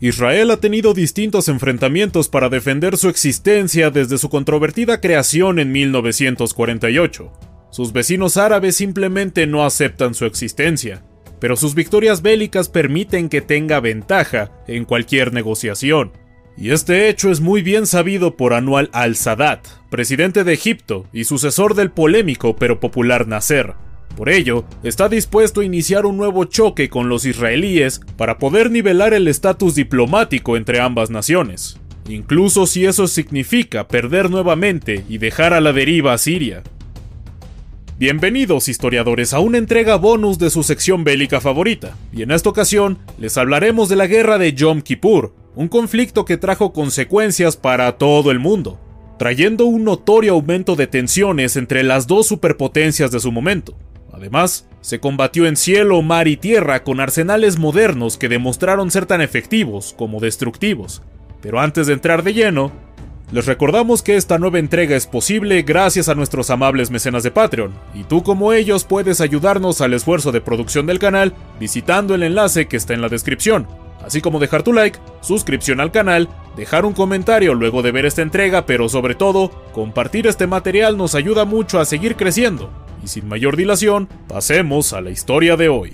[0.00, 7.32] Israel ha tenido distintos enfrentamientos para defender su existencia desde su controvertida creación en 1948.
[7.70, 11.02] Sus vecinos árabes simplemente no aceptan su existencia,
[11.40, 16.12] pero sus victorias bélicas permiten que tenga ventaja en cualquier negociación.
[16.56, 21.74] Y este hecho es muy bien sabido por Anwar al-Sadat, presidente de Egipto y sucesor
[21.74, 23.74] del polémico pero popular Nasser.
[24.16, 29.14] Por ello, está dispuesto a iniciar un nuevo choque con los israelíes para poder nivelar
[29.14, 31.78] el estatus diplomático entre ambas naciones,
[32.08, 36.62] incluso si eso significa perder nuevamente y dejar a la deriva a Siria.
[37.98, 42.98] Bienvenidos historiadores a una entrega bonus de su sección bélica favorita, y en esta ocasión
[43.18, 48.30] les hablaremos de la guerra de Yom Kippur, un conflicto que trajo consecuencias para todo
[48.30, 48.78] el mundo,
[49.18, 53.76] trayendo un notorio aumento de tensiones entre las dos superpotencias de su momento.
[54.18, 59.20] Además, se combatió en cielo, mar y tierra con arsenales modernos que demostraron ser tan
[59.20, 61.02] efectivos como destructivos.
[61.40, 62.72] Pero antes de entrar de lleno,
[63.30, 67.74] les recordamos que esta nueva entrega es posible gracias a nuestros amables mecenas de Patreon,
[67.94, 72.66] y tú como ellos puedes ayudarnos al esfuerzo de producción del canal visitando el enlace
[72.66, 73.68] que está en la descripción,
[74.04, 78.22] así como dejar tu like, suscripción al canal, dejar un comentario luego de ver esta
[78.22, 83.28] entrega, pero sobre todo, compartir este material nos ayuda mucho a seguir creciendo y sin
[83.28, 85.92] mayor dilación, pasemos a la historia de hoy.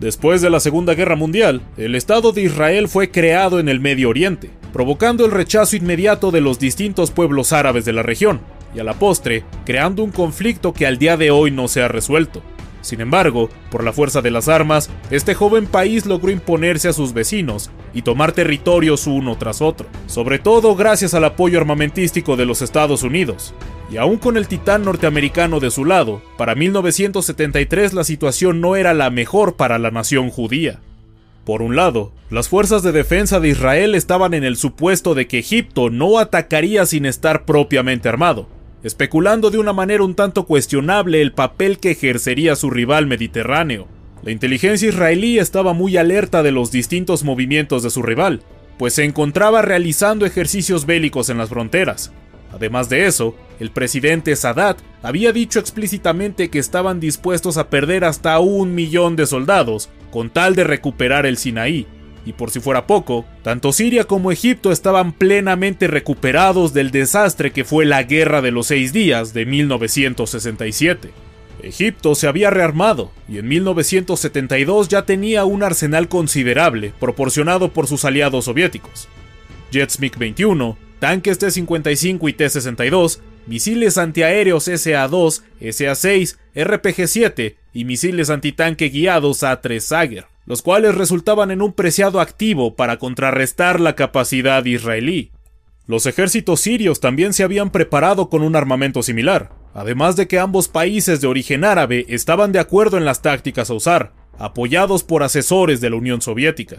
[0.00, 4.10] Después de la Segunda Guerra Mundial, el Estado de Israel fue creado en el Medio
[4.10, 8.40] Oriente, provocando el rechazo inmediato de los distintos pueblos árabes de la región,
[8.74, 11.88] y a la postre, creando un conflicto que al día de hoy no se ha
[11.88, 12.42] resuelto.
[12.86, 17.12] Sin embargo, por la fuerza de las armas, este joven país logró imponerse a sus
[17.12, 22.62] vecinos y tomar territorios uno tras otro, sobre todo gracias al apoyo armamentístico de los
[22.62, 23.54] Estados Unidos.
[23.90, 28.94] Y aún con el titán norteamericano de su lado, para 1973 la situación no era
[28.94, 30.78] la mejor para la nación judía.
[31.44, 35.40] Por un lado, las fuerzas de defensa de Israel estaban en el supuesto de que
[35.40, 38.46] Egipto no atacaría sin estar propiamente armado,
[38.86, 43.88] especulando de una manera un tanto cuestionable el papel que ejercería su rival mediterráneo.
[44.22, 48.42] La inteligencia israelí estaba muy alerta de los distintos movimientos de su rival,
[48.78, 52.12] pues se encontraba realizando ejercicios bélicos en las fronteras.
[52.52, 58.38] Además de eso, el presidente Sadat había dicho explícitamente que estaban dispuestos a perder hasta
[58.38, 61.88] un millón de soldados con tal de recuperar el Sinaí,
[62.26, 67.64] y por si fuera poco, tanto Siria como Egipto estaban plenamente recuperados del desastre que
[67.64, 71.12] fue la Guerra de los Seis Días de 1967.
[71.62, 78.04] Egipto se había rearmado y en 1972 ya tenía un arsenal considerable proporcionado por sus
[78.04, 79.08] aliados soviéticos.
[79.70, 89.44] Jets MiG-21, tanques T-55 y T-62, misiles antiaéreos SA-2, SA-6, RPG-7 y misiles antitanque guiados
[89.44, 95.32] A-3 Sager los cuales resultaban en un preciado activo para contrarrestar la capacidad israelí.
[95.86, 100.68] Los ejércitos sirios también se habían preparado con un armamento similar, además de que ambos
[100.68, 105.80] países de origen árabe estaban de acuerdo en las tácticas a usar, apoyados por asesores
[105.80, 106.78] de la Unión Soviética.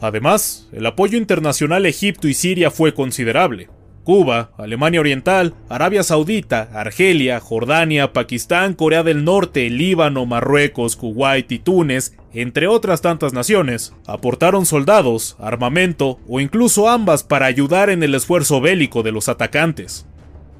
[0.00, 3.68] Además, el apoyo internacional a Egipto y Siria fue considerable,
[4.04, 11.58] Cuba, Alemania Oriental, Arabia Saudita, Argelia, Jordania, Pakistán, Corea del Norte, Líbano, Marruecos, Kuwait y
[11.58, 18.14] Túnez, entre otras tantas naciones, aportaron soldados, armamento o incluso ambas para ayudar en el
[18.14, 20.06] esfuerzo bélico de los atacantes.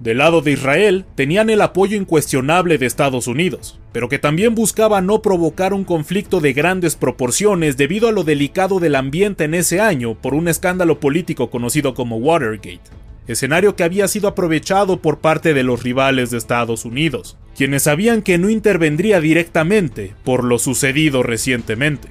[0.00, 5.00] Del lado de Israel, tenían el apoyo incuestionable de Estados Unidos, pero que también buscaba
[5.00, 9.80] no provocar un conflicto de grandes proporciones debido a lo delicado del ambiente en ese
[9.80, 15.54] año por un escándalo político conocido como Watergate escenario que había sido aprovechado por parte
[15.54, 21.22] de los rivales de Estados Unidos, quienes sabían que no intervendría directamente por lo sucedido
[21.22, 22.09] recientemente.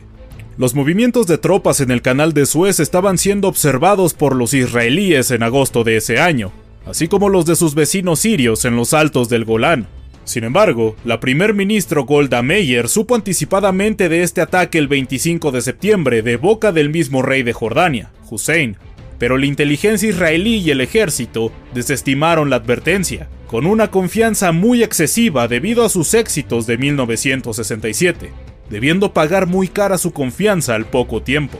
[0.57, 5.31] Los movimientos de tropas en el canal de Suez estaban siendo observados por los israelíes
[5.31, 6.51] en agosto de ese año,
[6.85, 9.87] así como los de sus vecinos sirios en los altos del Golán.
[10.25, 15.61] Sin embargo, la primer ministro Golda Meir supo anticipadamente de este ataque el 25 de
[15.61, 18.77] septiembre de boca del mismo rey de Jordania, Hussein,
[19.23, 25.47] pero la inteligencia israelí y el ejército desestimaron la advertencia, con una confianza muy excesiva
[25.47, 28.33] debido a sus éxitos de 1967,
[28.69, 31.57] debiendo pagar muy cara su confianza al poco tiempo.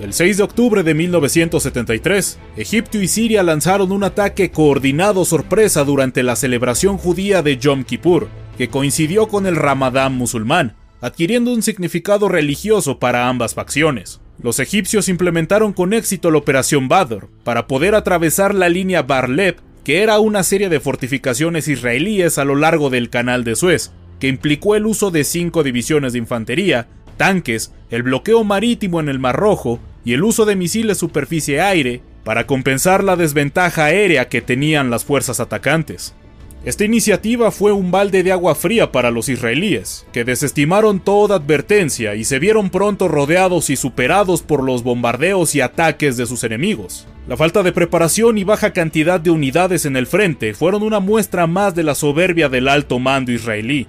[0.00, 6.22] El 6 de octubre de 1973, Egipto y Siria lanzaron un ataque coordinado sorpresa durante
[6.22, 12.30] la celebración judía de Yom Kippur, que coincidió con el Ramadán musulmán, adquiriendo un significado
[12.30, 14.22] religioso para ambas facciones.
[14.42, 20.02] Los egipcios implementaron con éxito la Operación Badr para poder atravesar la línea Barleb, que
[20.02, 24.74] era una serie de fortificaciones israelíes a lo largo del Canal de Suez, que implicó
[24.74, 29.78] el uso de cinco divisiones de infantería, tanques, el bloqueo marítimo en el Mar Rojo
[30.04, 35.40] y el uso de misiles superficie-aire para compensar la desventaja aérea que tenían las fuerzas
[35.40, 36.14] atacantes.
[36.64, 42.14] Esta iniciativa fue un balde de agua fría para los israelíes, que desestimaron toda advertencia
[42.14, 47.08] y se vieron pronto rodeados y superados por los bombardeos y ataques de sus enemigos.
[47.26, 51.48] La falta de preparación y baja cantidad de unidades en el frente fueron una muestra
[51.48, 53.88] más de la soberbia del alto mando israelí.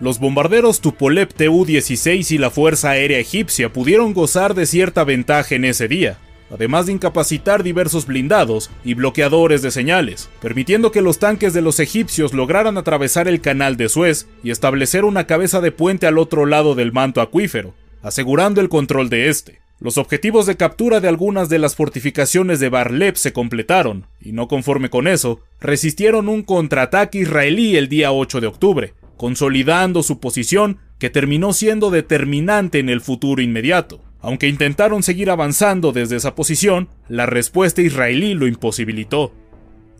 [0.00, 5.66] Los bombarderos Tupolev Tu-16 y la Fuerza Aérea Egipcia pudieron gozar de cierta ventaja en
[5.66, 6.18] ese día,
[6.54, 11.80] además de incapacitar diversos blindados y bloqueadores de señales, permitiendo que los tanques de los
[11.80, 16.46] egipcios lograran atravesar el canal de Suez y establecer una cabeza de puente al otro
[16.46, 19.60] lado del manto acuífero, asegurando el control de este.
[19.80, 24.46] Los objetivos de captura de algunas de las fortificaciones de Barleb se completaron, y no
[24.46, 30.78] conforme con eso, resistieron un contraataque israelí el día 8 de octubre, consolidando su posición
[31.00, 34.00] que terminó siendo determinante en el futuro inmediato.
[34.24, 39.34] Aunque intentaron seguir avanzando desde esa posición, la respuesta israelí lo imposibilitó.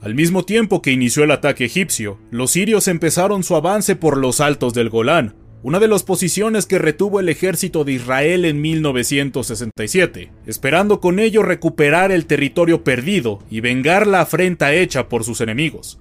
[0.01, 4.41] Al mismo tiempo que inició el ataque egipcio, los sirios empezaron su avance por los
[4.41, 10.33] altos del Golán, una de las posiciones que retuvo el ejército de Israel en 1967,
[10.47, 16.01] esperando con ello recuperar el territorio perdido y vengar la afrenta hecha por sus enemigos.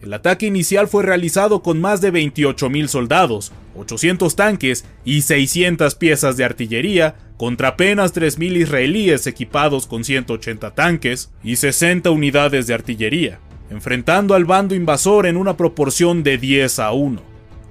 [0.00, 6.36] El ataque inicial fue realizado con más de 28.000 soldados, 800 tanques y 600 piezas
[6.36, 13.40] de artillería contra apenas 3.000 israelíes equipados con 180 tanques y 60 unidades de artillería,
[13.70, 17.20] enfrentando al bando invasor en una proporción de 10 a 1.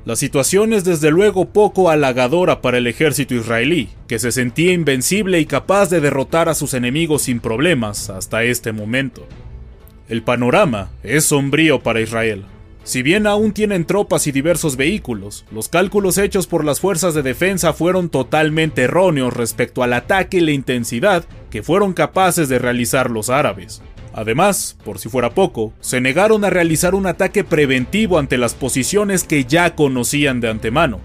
[0.04, 5.40] La situación es desde luego poco halagadora para el ejército israelí, que se sentía invencible
[5.40, 9.28] y capaz de derrotar a sus enemigos sin problemas hasta este momento.
[10.09, 12.45] El panorama es sombrío para Israel.
[12.86, 17.24] Si bien aún tienen tropas y diversos vehículos, los cálculos hechos por las fuerzas de
[17.24, 23.12] defensa fueron totalmente erróneos respecto al ataque y la intensidad que fueron capaces de realizar
[23.12, 23.81] los árabes.
[24.13, 29.25] Además, por si fuera poco, se negaron a realizar un ataque preventivo ante las posiciones
[29.25, 31.01] que ya conocían de antemano.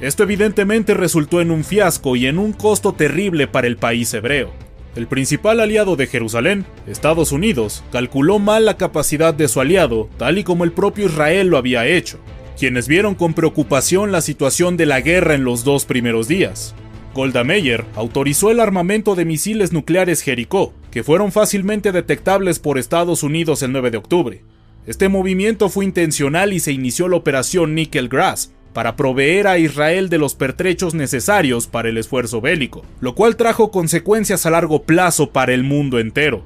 [0.00, 4.52] Esto evidentemente resultó en un fiasco y en un costo terrible para el país hebreo.
[4.96, 10.38] El principal aliado de Jerusalén, Estados Unidos, calculó mal la capacidad de su aliado, tal
[10.38, 12.20] y como el propio Israel lo había hecho,
[12.56, 16.76] quienes vieron con preocupación la situación de la guerra en los dos primeros días.
[17.12, 23.24] Golda Meir autorizó el armamento de misiles nucleares Jericó, que fueron fácilmente detectables por Estados
[23.24, 24.44] Unidos el 9 de octubre.
[24.86, 30.10] Este movimiento fue intencional y se inició la operación Nickel Grass, para proveer a Israel
[30.10, 35.30] de los pertrechos necesarios para el esfuerzo bélico, lo cual trajo consecuencias a largo plazo
[35.30, 36.42] para el mundo entero.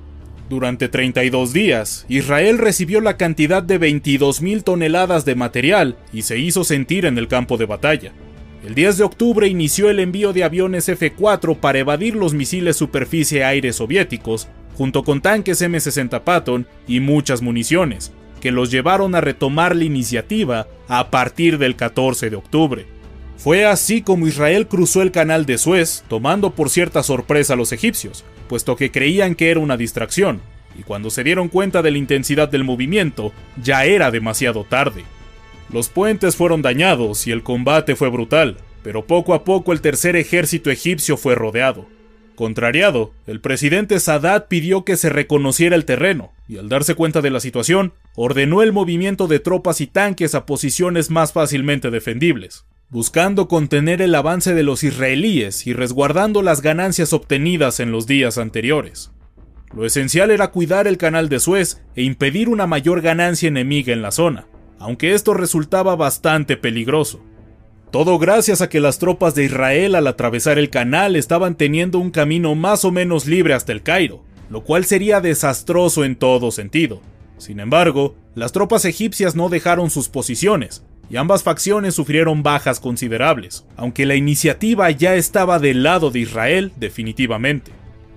[0.48, 6.64] Durante 32 días, Israel recibió la cantidad de 22.000 toneladas de material y se hizo
[6.64, 8.12] sentir en el campo de batalla.
[8.64, 13.72] El 10 de octubre inició el envío de aviones F-4 para evadir los misiles superficie-aire
[13.72, 19.84] soviéticos, junto con tanques M-60 Patton y muchas municiones, que los llevaron a retomar la
[19.84, 22.86] iniciativa a partir del 14 de octubre.
[23.36, 27.72] Fue así como Israel cruzó el canal de Suez, tomando por cierta sorpresa a los
[27.72, 30.40] egipcios, puesto que creían que era una distracción,
[30.76, 35.04] y cuando se dieron cuenta de la intensidad del movimiento, ya era demasiado tarde.
[35.72, 40.16] Los puentes fueron dañados y el combate fue brutal, pero poco a poco el tercer
[40.16, 41.86] ejército egipcio fue rodeado.
[42.34, 47.30] Contrariado, el presidente Sadat pidió que se reconociera el terreno, y al darse cuenta de
[47.30, 53.48] la situación, ordenó el movimiento de tropas y tanques a posiciones más fácilmente defendibles, buscando
[53.48, 59.12] contener el avance de los israelíes y resguardando las ganancias obtenidas en los días anteriores.
[59.74, 64.00] Lo esencial era cuidar el canal de Suez e impedir una mayor ganancia enemiga en
[64.00, 64.46] la zona,
[64.78, 67.22] aunque esto resultaba bastante peligroso.
[67.90, 72.10] Todo gracias a que las tropas de Israel al atravesar el canal estaban teniendo un
[72.10, 77.00] camino más o menos libre hasta el Cairo, lo cual sería desastroso en todo sentido.
[77.38, 83.64] Sin embargo, las tropas egipcias no dejaron sus posiciones, y ambas facciones sufrieron bajas considerables,
[83.76, 87.72] aunque la iniciativa ya estaba del lado de Israel definitivamente.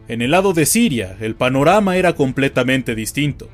[0.07, 3.49] En el lado de Siria, el panorama era completamente distinto.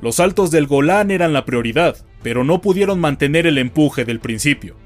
[0.00, 4.76] Los altos del Golán eran la prioridad, pero no pudieron mantener el empuje del principio.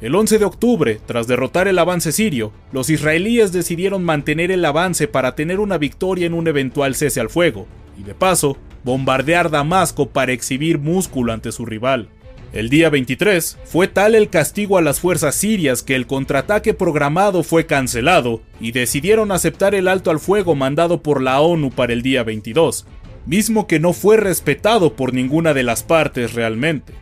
[0.00, 5.08] El 11 de octubre, tras derrotar el avance sirio, los israelíes decidieron mantener el avance
[5.08, 7.66] para tener una victoria en un eventual cese al fuego,
[7.98, 12.10] y de paso, bombardear Damasco para exhibir músculo ante su rival.
[12.52, 17.42] El día 23 fue tal el castigo a las fuerzas sirias que el contraataque programado
[17.42, 22.02] fue cancelado y decidieron aceptar el alto al fuego mandado por la ONU para el
[22.02, 22.86] día 22,
[23.26, 26.94] mismo que no fue respetado por ninguna de las partes realmente.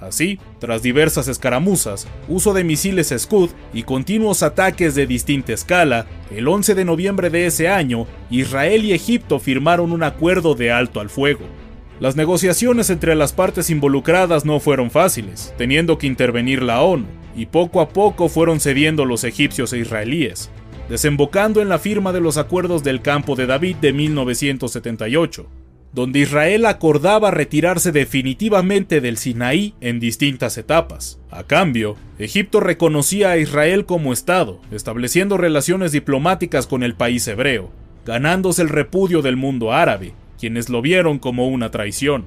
[0.00, 6.48] Así, tras diversas escaramuzas, uso de misiles Scud y continuos ataques de distinta escala, el
[6.48, 11.10] 11 de noviembre de ese año, Israel y Egipto firmaron un acuerdo de alto al
[11.10, 11.44] fuego.
[12.00, 17.04] Las negociaciones entre las partes involucradas no fueron fáciles, teniendo que intervenir la ONU,
[17.36, 20.50] y poco a poco fueron cediendo los egipcios e israelíes,
[20.88, 25.59] desembocando en la firma de los acuerdos del campo de David de 1978
[25.92, 31.18] donde Israel acordaba retirarse definitivamente del Sinaí en distintas etapas.
[31.30, 37.70] A cambio, Egipto reconocía a Israel como Estado, estableciendo relaciones diplomáticas con el país hebreo,
[38.06, 42.24] ganándose el repudio del mundo árabe, quienes lo vieron como una traición.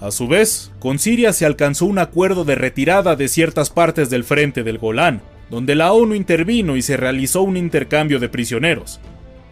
[0.00, 4.22] A su vez, con Siria se alcanzó un acuerdo de retirada de ciertas partes del
[4.24, 9.00] frente del Golán, donde la ONU intervino y se realizó un intercambio de prisioneros.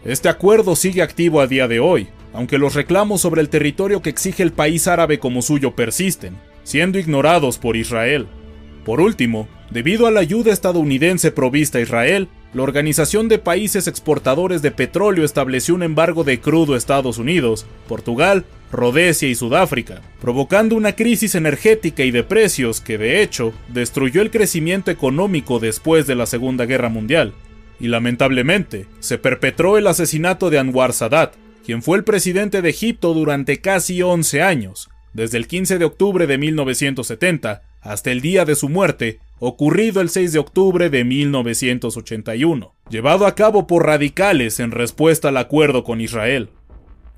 [0.07, 4.09] Este acuerdo sigue activo a día de hoy, aunque los reclamos sobre el territorio que
[4.09, 8.25] exige el país árabe como suyo persisten, siendo ignorados por Israel.
[8.85, 14.61] Por último, debido a la ayuda estadounidense provista a Israel, la Organización de Países Exportadores
[14.61, 20.77] de Petróleo estableció un embargo de crudo a Estados Unidos, Portugal, Rhodesia y Sudáfrica, provocando
[20.77, 26.15] una crisis energética y de precios que, de hecho, destruyó el crecimiento económico después de
[26.15, 27.33] la Segunda Guerra Mundial.
[27.79, 33.13] Y lamentablemente, se perpetró el asesinato de Anwar Sadat, quien fue el presidente de Egipto
[33.13, 38.55] durante casi 11 años, desde el 15 de octubre de 1970 hasta el día de
[38.55, 44.71] su muerte, ocurrido el 6 de octubre de 1981, llevado a cabo por radicales en
[44.71, 46.49] respuesta al acuerdo con Israel.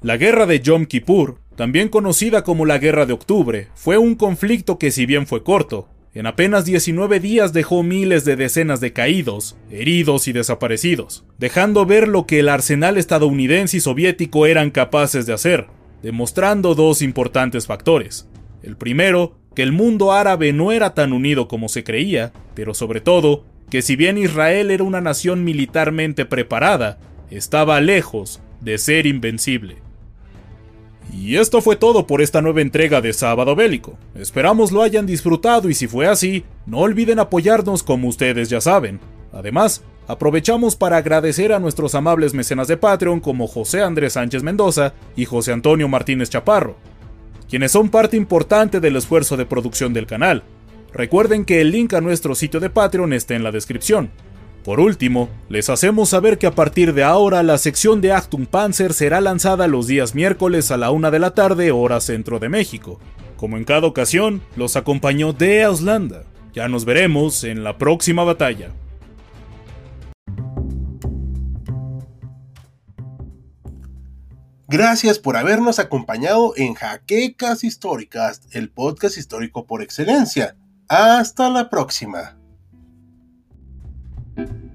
[0.01, 4.77] La guerra de Yom Kippur, también conocida como la Guerra de Octubre, fue un conflicto
[4.77, 9.55] que si bien fue corto, en apenas 19 días dejó miles de decenas de caídos,
[9.69, 15.33] heridos y desaparecidos, dejando ver lo que el arsenal estadounidense y soviético eran capaces de
[15.33, 15.67] hacer,
[16.01, 18.27] demostrando dos importantes factores.
[18.63, 23.01] El primero, que el mundo árabe no era tan unido como se creía, pero sobre
[23.01, 26.97] todo, que si bien Israel era una nación militarmente preparada,
[27.29, 29.77] estaba lejos de ser invencible.
[31.13, 33.97] Y esto fue todo por esta nueva entrega de Sábado Bélico.
[34.15, 38.99] Esperamos lo hayan disfrutado y si fue así, no olviden apoyarnos como ustedes ya saben.
[39.33, 44.93] Además, aprovechamos para agradecer a nuestros amables mecenas de Patreon como José Andrés Sánchez Mendoza
[45.15, 46.77] y José Antonio Martínez Chaparro,
[47.49, 50.43] quienes son parte importante del esfuerzo de producción del canal.
[50.93, 54.09] Recuerden que el link a nuestro sitio de Patreon está en la descripción.
[54.69, 58.93] Por último, les hacemos saber que a partir de ahora la sección de Achtung Panzer
[58.93, 62.99] será lanzada los días miércoles a la una de la tarde hora centro de México.
[63.35, 66.21] Como en cada ocasión, los acompañó de Auslanda.
[66.53, 68.69] Ya nos veremos en la próxima batalla.
[74.67, 80.55] Gracias por habernos acompañado en Jaquecas Históricas, el podcast histórico por excelencia.
[80.87, 82.38] Hasta la próxima.
[84.39, 84.68] Thank you